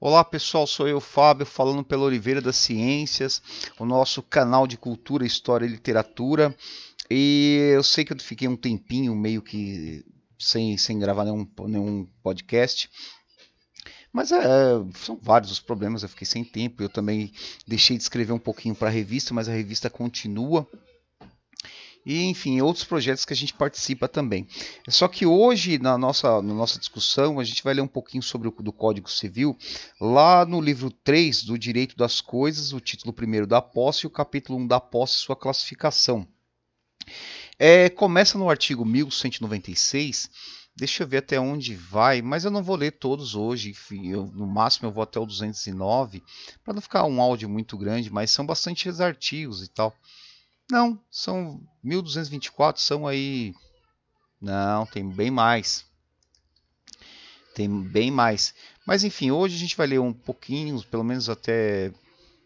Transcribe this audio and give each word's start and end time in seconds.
Olá 0.00 0.22
pessoal, 0.22 0.64
sou 0.64 0.86
eu, 0.86 1.00
Fábio, 1.00 1.44
falando 1.44 1.82
pela 1.82 2.04
Oliveira 2.04 2.40
das 2.40 2.54
Ciências, 2.54 3.42
o 3.80 3.84
nosso 3.84 4.22
canal 4.22 4.64
de 4.64 4.76
cultura, 4.76 5.26
história 5.26 5.66
e 5.66 5.68
literatura. 5.68 6.56
E 7.10 7.72
eu 7.74 7.82
sei 7.82 8.04
que 8.04 8.12
eu 8.12 8.20
fiquei 8.20 8.46
um 8.46 8.54
tempinho 8.54 9.12
meio 9.16 9.42
que 9.42 10.04
sem, 10.38 10.78
sem 10.78 11.00
gravar 11.00 11.24
nenhum, 11.24 11.44
nenhum 11.66 12.06
podcast. 12.22 12.88
Mas 14.12 14.30
é, 14.30 14.38
são 14.94 15.18
vários 15.20 15.50
os 15.50 15.58
problemas, 15.58 16.04
eu 16.04 16.08
fiquei 16.08 16.28
sem 16.28 16.44
tempo. 16.44 16.80
Eu 16.80 16.88
também 16.88 17.32
deixei 17.66 17.96
de 17.96 18.04
escrever 18.04 18.32
um 18.32 18.38
pouquinho 18.38 18.76
para 18.76 18.86
a 18.86 18.92
revista, 18.92 19.34
mas 19.34 19.48
a 19.48 19.52
revista 19.52 19.90
continua 19.90 20.64
e 22.08 22.24
enfim, 22.24 22.58
outros 22.62 22.86
projetos 22.86 23.26
que 23.26 23.34
a 23.34 23.36
gente 23.36 23.52
participa 23.52 24.08
também. 24.08 24.48
Só 24.88 25.06
que 25.06 25.26
hoje, 25.26 25.78
na 25.78 25.98
nossa, 25.98 26.40
na 26.40 26.54
nossa 26.54 26.78
discussão, 26.78 27.38
a 27.38 27.44
gente 27.44 27.62
vai 27.62 27.74
ler 27.74 27.82
um 27.82 27.86
pouquinho 27.86 28.22
sobre 28.22 28.48
o 28.48 28.50
do 28.50 28.72
Código 28.72 29.10
Civil, 29.10 29.54
lá 30.00 30.46
no 30.46 30.58
livro 30.58 30.90
3 30.90 31.42
do 31.42 31.58
Direito 31.58 31.94
das 31.98 32.22
Coisas, 32.22 32.72
o 32.72 32.80
título 32.80 33.12
primeiro 33.12 33.46
da 33.46 33.60
posse 33.60 34.04
e 34.04 34.06
o 34.06 34.10
capítulo 34.10 34.58
1 34.58 34.66
da 34.66 34.80
posse 34.80 35.16
e 35.16 35.18
sua 35.18 35.36
classificação. 35.36 36.26
É, 37.58 37.90
começa 37.90 38.38
no 38.38 38.48
artigo 38.48 38.86
1196. 38.86 40.30
Deixa 40.74 41.02
eu 41.02 41.08
ver 41.08 41.18
até 41.18 41.38
onde 41.38 41.74
vai, 41.74 42.22
mas 42.22 42.46
eu 42.46 42.50
não 42.50 42.62
vou 42.62 42.76
ler 42.76 42.92
todos 42.92 43.34
hoje. 43.34 43.68
Enfim, 43.68 44.08
eu, 44.08 44.26
no 44.28 44.46
máximo 44.46 44.88
eu 44.88 44.92
vou 44.92 45.02
até 45.02 45.20
o 45.20 45.26
209, 45.26 46.22
para 46.64 46.72
não 46.72 46.80
ficar 46.80 47.04
um 47.04 47.20
áudio 47.20 47.50
muito 47.50 47.76
grande, 47.76 48.10
mas 48.10 48.30
são 48.30 48.46
bastante 48.46 48.88
artigos 49.02 49.62
e 49.62 49.68
tal. 49.68 49.94
Não, 50.70 51.00
são 51.10 51.60
1224, 51.82 52.80
são 52.80 53.06
aí. 53.06 53.54
Não, 54.40 54.84
tem 54.86 55.08
bem 55.08 55.30
mais. 55.30 55.86
Tem 57.54 57.68
bem 57.82 58.10
mais. 58.10 58.54
Mas 58.86 59.02
enfim, 59.02 59.30
hoje 59.30 59.56
a 59.56 59.58
gente 59.58 59.76
vai 59.76 59.86
ler 59.86 59.98
um 59.98 60.12
pouquinho, 60.12 60.82
pelo 60.84 61.04
menos 61.04 61.28
até. 61.28 61.92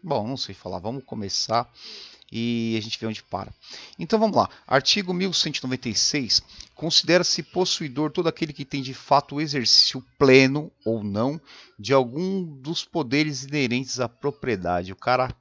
Bom, 0.01 0.27
não 0.27 0.37
sei 0.37 0.55
falar, 0.55 0.79
vamos 0.79 1.03
começar 1.03 1.71
e 2.35 2.75
a 2.75 2.81
gente 2.81 2.99
vê 2.99 3.05
onde 3.05 3.21
para. 3.21 3.53
Então 3.99 4.17
vamos 4.17 4.35
lá. 4.35 4.49
Artigo 4.65 5.13
1196. 5.13 6.41
Considera-se 6.73 7.43
possuidor 7.43 8.11
todo 8.11 8.27
aquele 8.27 8.51
que 8.51 8.65
tem 8.65 8.81
de 8.81 8.93
fato 8.93 9.35
o 9.35 9.41
exercício 9.41 10.03
pleno 10.17 10.71
ou 10.83 11.03
não 11.03 11.39
de 11.77 11.93
algum 11.93 12.43
dos 12.43 12.83
poderes 12.83 13.43
inerentes 13.43 13.99
à 13.99 14.09
propriedade. 14.09 14.91
O 14.91 14.95
cara 14.95 15.33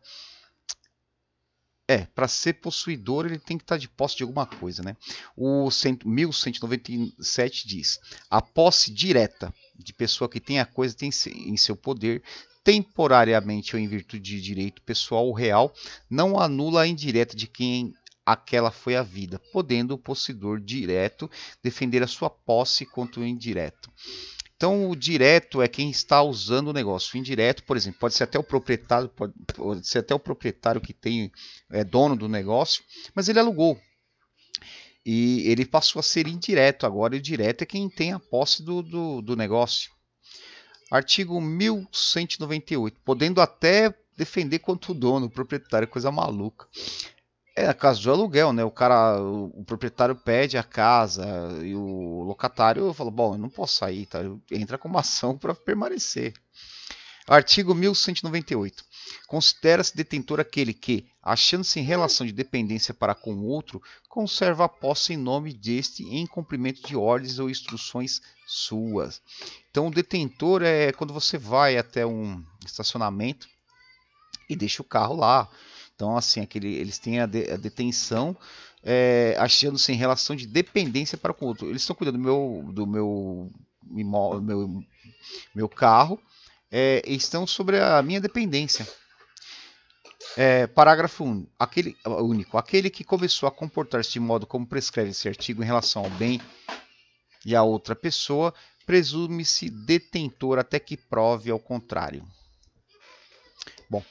é, 1.92 2.06
para 2.14 2.26
ser 2.26 2.54
possuidor 2.54 3.26
ele 3.26 3.38
tem 3.38 3.58
que 3.58 3.64
estar 3.64 3.74
tá 3.76 3.80
de 3.80 3.88
posse 3.88 4.16
de 4.16 4.22
alguma 4.22 4.46
coisa, 4.46 4.82
né? 4.82 4.96
O 5.36 5.68
1197 6.04 7.68
diz: 7.68 8.00
a 8.30 8.40
posse 8.40 8.90
direta 8.90 9.52
de 9.76 9.92
pessoa 9.92 10.28
que 10.28 10.40
tem 10.40 10.58
a 10.58 10.64
coisa 10.64 10.96
tem 10.96 11.10
em 11.26 11.56
seu 11.56 11.76
poder, 11.76 12.22
temporariamente 12.64 13.76
ou 13.76 13.82
em 13.82 13.88
virtude 13.88 14.22
de 14.22 14.40
direito 14.40 14.82
pessoal 14.82 15.26
ou 15.26 15.32
real, 15.32 15.72
não 16.08 16.38
anula 16.38 16.82
a 16.82 16.86
indireta 16.86 17.36
de 17.36 17.46
quem 17.46 17.92
aquela 18.24 18.70
foi 18.70 18.94
a 18.96 19.02
vida, 19.02 19.40
podendo 19.52 19.94
o 19.94 19.98
possuidor 19.98 20.60
direto 20.60 21.30
defender 21.62 22.02
a 22.02 22.06
sua 22.06 22.30
posse 22.30 22.86
contra 22.86 23.20
o 23.20 23.26
indireto. 23.26 23.90
Então, 24.62 24.88
o 24.88 24.94
direto 24.94 25.60
é 25.60 25.66
quem 25.66 25.90
está 25.90 26.22
usando 26.22 26.68
o 26.68 26.72
negócio. 26.72 27.16
O 27.16 27.18
indireto, 27.18 27.64
por 27.64 27.76
exemplo, 27.76 27.98
pode 27.98 28.14
ser 28.14 28.22
até 28.22 28.38
o 28.38 28.44
proprietário, 28.44 29.08
pode, 29.08 29.84
ser 29.84 29.98
até 29.98 30.14
o 30.14 30.20
proprietário 30.20 30.80
que 30.80 30.92
tem 30.92 31.32
é 31.68 31.82
dono 31.82 32.14
do 32.14 32.28
negócio, 32.28 32.84
mas 33.12 33.28
ele 33.28 33.40
alugou. 33.40 33.76
E 35.04 35.42
ele 35.50 35.66
passou 35.66 35.98
a 35.98 36.02
ser 36.04 36.28
indireto. 36.28 36.86
Agora, 36.86 37.16
o 37.16 37.20
direto 37.20 37.62
é 37.62 37.66
quem 37.66 37.90
tem 37.90 38.12
a 38.12 38.20
posse 38.20 38.62
do, 38.62 38.82
do, 38.82 39.20
do 39.20 39.34
negócio. 39.34 39.90
Artigo 40.92 41.40
1198, 41.40 43.00
podendo 43.04 43.40
até 43.40 43.92
defender 44.16 44.60
contra 44.60 44.92
o 44.92 44.94
dono, 44.94 45.26
o 45.26 45.30
proprietário, 45.30 45.88
coisa 45.88 46.12
maluca. 46.12 46.68
É 47.54 47.66
a 47.66 47.74
casa 47.74 48.00
do 48.00 48.10
aluguel, 48.10 48.52
né? 48.52 48.64
O 48.64 48.70
cara, 48.70 49.20
o, 49.20 49.62
proprietário 49.64 50.16
pede 50.16 50.56
a 50.56 50.62
casa 50.62 51.24
e 51.62 51.74
o 51.74 52.22
locatário 52.22 52.92
fala: 52.94 53.10
Bom, 53.10 53.34
eu 53.34 53.38
não 53.38 53.50
posso 53.50 53.76
sair, 53.76 54.06
tá? 54.06 54.20
Entra 54.50 54.78
com 54.78 54.88
uma 54.88 55.00
ação 55.00 55.36
para 55.38 55.54
permanecer. 55.54 56.32
Artigo 57.26 57.74
1198. 57.74 58.84
Considera-se 59.28 59.94
detentor 59.94 60.40
aquele 60.40 60.74
que, 60.74 61.06
achando-se 61.22 61.78
em 61.78 61.84
relação 61.84 62.26
de 62.26 62.32
dependência 62.32 62.92
para 62.92 63.14
com 63.14 63.44
outro, 63.44 63.80
conserva 64.08 64.64
a 64.64 64.68
posse 64.68 65.12
em 65.12 65.16
nome 65.16 65.52
deste 65.52 66.02
em 66.02 66.26
cumprimento 66.26 66.82
de 66.82 66.96
ordens 66.96 67.38
ou 67.38 67.48
instruções 67.48 68.20
suas. 68.46 69.22
Então, 69.70 69.86
o 69.86 69.90
detentor 69.90 70.62
é 70.62 70.90
quando 70.92 71.14
você 71.14 71.38
vai 71.38 71.76
até 71.76 72.04
um 72.04 72.44
estacionamento 72.66 73.46
e 74.48 74.56
deixa 74.56 74.82
o 74.82 74.86
carro 74.86 75.14
lá 75.14 75.48
então, 75.94 76.16
assim, 76.16 76.40
aquele, 76.40 76.74
eles 76.74 76.98
têm 76.98 77.20
a, 77.20 77.26
de, 77.26 77.50
a 77.50 77.56
detenção 77.56 78.36
é, 78.82 79.36
achando-se 79.38 79.92
em 79.92 79.96
relação 79.96 80.34
de 80.34 80.46
dependência 80.46 81.16
para 81.16 81.32
com 81.32 81.44
o 81.44 81.48
outro. 81.48 81.68
Eles 81.68 81.82
estão 81.82 81.94
cuidando 81.94 82.18
do 82.18 82.22
meu, 82.22 82.64
do 82.72 82.86
meu, 82.86 83.52
meu, 84.40 84.84
meu 85.54 85.68
carro 85.68 86.20
é, 86.70 87.02
estão 87.06 87.46
sobre 87.46 87.78
a 87.80 88.02
minha 88.02 88.20
dependência. 88.20 88.86
É, 90.36 90.66
parágrafo 90.66 91.24
1. 91.24 91.46
Aquele, 91.58 91.96
único. 92.06 92.56
Aquele 92.56 92.88
que 92.88 93.04
começou 93.04 93.46
a 93.46 93.52
comportar-se 93.52 94.12
de 94.12 94.20
modo 94.20 94.46
como 94.46 94.66
prescreve 94.66 95.10
esse 95.10 95.28
artigo 95.28 95.62
em 95.62 95.66
relação 95.66 96.04
ao 96.04 96.10
bem 96.10 96.40
e 97.44 97.54
a 97.54 97.62
outra 97.62 97.94
pessoa, 97.94 98.54
presume-se 98.86 99.68
detentor 99.68 100.58
até 100.58 100.78
que 100.78 100.96
prove 100.96 101.50
ao 101.50 101.58
contrário. 101.58 102.24
Bom, 103.90 104.02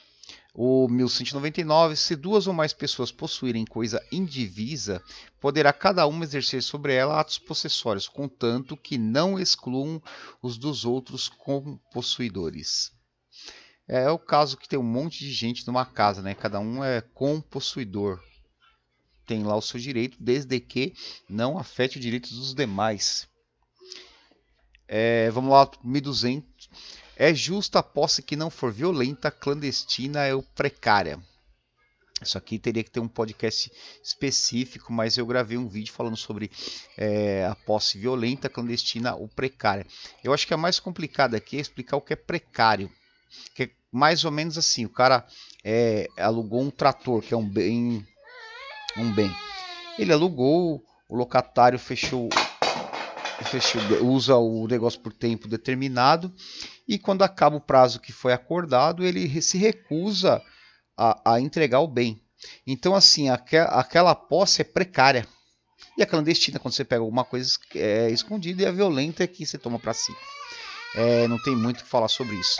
o 0.54 0.86
1199, 0.86 1.96
se 1.96 2.14
duas 2.14 2.46
ou 2.46 2.52
mais 2.52 2.74
pessoas 2.74 3.10
possuírem 3.10 3.64
coisa 3.64 4.04
indivisa, 4.12 5.02
poderá 5.40 5.72
cada 5.72 6.06
uma 6.06 6.24
exercer 6.24 6.62
sobre 6.62 6.94
ela 6.94 7.18
atos 7.18 7.38
possessórios, 7.38 8.06
contanto 8.06 8.76
que 8.76 8.98
não 8.98 9.40
excluam 9.40 10.02
os 10.42 10.58
dos 10.58 10.84
outros 10.84 11.28
como 11.28 11.80
possuidores. 11.90 12.92
É 13.88 14.10
o 14.10 14.18
caso 14.18 14.56
que 14.56 14.68
tem 14.68 14.78
um 14.78 14.82
monte 14.82 15.20
de 15.20 15.32
gente 15.32 15.66
numa 15.66 15.86
casa, 15.86 16.22
né? 16.22 16.34
Cada 16.34 16.60
um 16.60 16.84
é 16.84 17.00
compossuidor. 17.00 18.22
Tem 19.26 19.42
lá 19.42 19.56
o 19.56 19.62
seu 19.62 19.80
direito, 19.80 20.16
desde 20.20 20.60
que 20.60 20.94
não 21.28 21.58
afete 21.58 21.96
os 21.96 22.02
direitos 22.02 22.32
dos 22.32 22.54
demais. 22.54 23.26
É, 24.86 25.30
vamos 25.30 25.50
lá, 25.50 25.70
1200. 25.82 26.68
É 27.22 27.32
justa 27.32 27.78
a 27.78 27.82
posse 27.84 28.20
que 28.20 28.34
não 28.34 28.50
for 28.50 28.72
violenta, 28.72 29.30
clandestina 29.30 30.34
ou 30.34 30.42
precária. 30.42 31.22
Isso 32.20 32.36
aqui 32.36 32.58
teria 32.58 32.82
que 32.82 32.90
ter 32.90 32.98
um 32.98 33.06
podcast 33.06 33.70
específico, 34.02 34.92
mas 34.92 35.16
eu 35.16 35.24
gravei 35.24 35.56
um 35.56 35.68
vídeo 35.68 35.92
falando 35.92 36.16
sobre 36.16 36.50
é, 36.98 37.46
a 37.46 37.54
posse 37.54 37.96
violenta, 37.96 38.48
clandestina 38.48 39.14
ou 39.14 39.28
precária. 39.28 39.86
Eu 40.24 40.34
acho 40.34 40.48
que 40.48 40.52
a 40.52 40.56
mais 40.56 40.80
complicada 40.80 41.36
aqui 41.36 41.58
é 41.58 41.60
explicar 41.60 41.96
o 41.96 42.00
que 42.00 42.12
é 42.12 42.16
precário. 42.16 42.90
Que 43.54 43.62
é 43.62 43.70
mais 43.92 44.24
ou 44.24 44.32
menos 44.32 44.58
assim: 44.58 44.84
o 44.84 44.90
cara 44.90 45.24
é, 45.62 46.08
alugou 46.18 46.60
um 46.60 46.72
trator, 46.72 47.22
que 47.22 47.32
é 47.32 47.36
um 47.36 47.48
bem, 47.48 48.04
um 48.96 49.12
bem. 49.12 49.32
Ele 49.96 50.12
alugou, 50.12 50.84
o 51.08 51.14
locatário 51.14 51.78
fechou, 51.78 52.28
usa 54.02 54.36
o 54.36 54.66
negócio 54.66 55.00
por 55.00 55.12
tempo 55.12 55.48
determinado 55.48 56.32
e 56.86 56.98
quando 56.98 57.22
acaba 57.22 57.56
o 57.56 57.60
prazo 57.60 58.00
que 58.00 58.12
foi 58.12 58.32
acordado, 58.32 59.04
ele 59.04 59.40
se 59.40 59.58
recusa 59.58 60.42
a, 60.96 61.34
a 61.34 61.40
entregar 61.40 61.80
o 61.80 61.88
bem. 61.88 62.22
Então, 62.66 62.94
assim, 62.94 63.28
aqu 63.28 63.56
aquela 63.68 64.14
posse 64.14 64.62
é 64.62 64.64
precária. 64.64 65.26
E 65.96 66.02
a 66.02 66.06
clandestina, 66.06 66.58
quando 66.58 66.74
você 66.74 66.84
pega 66.84 67.02
alguma 67.02 67.24
coisa 67.24 67.50
é, 67.74 68.10
escondida, 68.10 68.62
e 68.62 68.66
a 68.66 68.72
violenta 68.72 69.22
é 69.22 69.26
que 69.26 69.44
você 69.44 69.58
toma 69.58 69.78
para 69.78 69.92
si. 69.92 70.12
É, 70.94 71.28
não 71.28 71.38
tem 71.42 71.54
muito 71.54 71.80
o 71.80 71.84
que 71.84 71.90
falar 71.90 72.08
sobre 72.08 72.34
isso. 72.36 72.56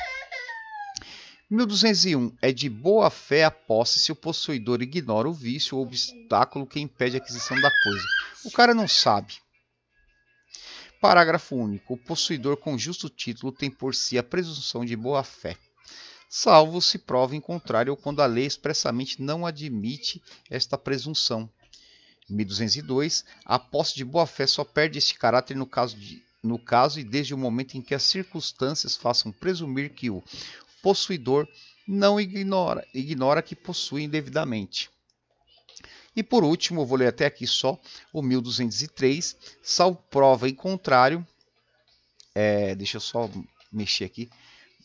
1201. 1.50 2.34
É 2.40 2.50
de 2.50 2.68
boa 2.68 3.10
fé 3.10 3.44
a 3.44 3.50
posse 3.50 3.98
se 3.98 4.10
o 4.10 4.16
possuidor 4.16 4.80
ignora 4.80 5.28
o 5.28 5.34
vício 5.34 5.76
ou 5.76 5.82
obstáculo 5.82 6.66
que 6.66 6.80
impede 6.80 7.16
a 7.16 7.20
aquisição 7.20 7.60
da 7.60 7.70
coisa. 7.82 8.04
O 8.44 8.50
cara 8.50 8.72
não 8.74 8.88
sabe. 8.88 9.34
Parágrafo 11.02 11.56
único. 11.56 11.94
O 11.94 11.96
possuidor 11.96 12.56
com 12.56 12.78
justo 12.78 13.10
título 13.10 13.50
tem 13.50 13.68
por 13.68 13.92
si 13.92 14.16
a 14.16 14.22
presunção 14.22 14.84
de 14.84 14.94
boa-fé, 14.94 15.56
salvo 16.28 16.80
se 16.80 16.96
prova 16.96 17.34
em 17.34 17.40
contrário 17.40 17.90
ou 17.90 17.96
quando 17.96 18.22
a 18.22 18.26
lei 18.26 18.46
expressamente 18.46 19.20
não 19.20 19.44
admite 19.44 20.22
esta 20.48 20.78
presunção. 20.78 21.50
1202. 22.30 23.24
A 23.44 23.58
posse 23.58 23.96
de 23.96 24.04
boa-fé 24.04 24.46
só 24.46 24.62
perde 24.62 24.96
este 24.96 25.18
caráter 25.18 25.56
no 25.56 25.66
caso, 25.66 25.96
de, 25.96 26.22
no 26.40 26.56
caso 26.56 27.00
e 27.00 27.04
desde 27.04 27.34
o 27.34 27.38
momento 27.38 27.74
em 27.74 27.82
que 27.82 27.96
as 27.96 28.04
circunstâncias 28.04 28.94
façam 28.94 29.32
presumir 29.32 29.90
que 29.90 30.08
o 30.08 30.22
possuidor 30.80 31.48
não 31.84 32.20
ignora, 32.20 32.86
ignora 32.94 33.42
que 33.42 33.56
possui 33.56 34.04
indevidamente. 34.04 34.88
E 36.14 36.22
por 36.22 36.44
último, 36.44 36.84
vou 36.84 36.98
ler 36.98 37.08
até 37.08 37.26
aqui 37.26 37.46
só 37.46 37.80
o 38.12 38.20
1203, 38.22 39.36
salvo 39.62 40.02
prova 40.10 40.48
em 40.48 40.54
contrário. 40.54 41.26
É, 42.34 42.74
deixa 42.74 42.98
eu 42.98 43.00
só 43.00 43.30
mexer 43.72 44.04
aqui. 44.04 44.28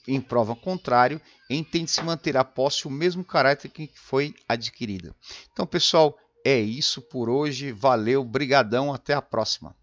em 0.08 0.22
prova 0.22 0.56
contrário, 0.56 1.22
entende-se 1.50 2.02
manter 2.02 2.38
a 2.38 2.44
posse 2.44 2.88
o 2.88 2.90
mesmo 2.90 3.26
caráter 3.26 3.70
que 3.70 3.90
foi 3.94 4.34
adquirida. 4.48 5.14
Então, 5.52 5.66
pessoal, 5.66 6.18
é 6.46 6.58
isso 6.58 7.02
por 7.02 7.30
hoje. 7.30 7.74
Valeu, 7.74 8.24
brigadão, 8.24 8.94
até 8.94 9.14
a 9.14 9.22
próxima. 9.22 9.76